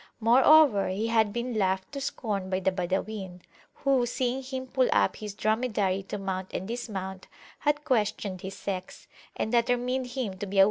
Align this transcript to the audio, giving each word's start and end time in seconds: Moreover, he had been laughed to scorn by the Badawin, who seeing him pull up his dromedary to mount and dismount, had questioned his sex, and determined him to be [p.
Moreover, 0.19 0.87
he 0.87 1.09
had 1.09 1.31
been 1.31 1.53
laughed 1.59 1.91
to 1.91 2.01
scorn 2.01 2.49
by 2.49 2.59
the 2.59 2.71
Badawin, 2.71 3.41
who 3.83 4.07
seeing 4.07 4.41
him 4.41 4.65
pull 4.65 4.89
up 4.91 5.17
his 5.17 5.35
dromedary 5.35 6.01
to 6.07 6.17
mount 6.17 6.49
and 6.55 6.67
dismount, 6.67 7.27
had 7.59 7.85
questioned 7.85 8.41
his 8.41 8.55
sex, 8.55 9.05
and 9.35 9.51
determined 9.51 10.07
him 10.07 10.39
to 10.39 10.47
be 10.47 10.55
[p. 10.55 10.59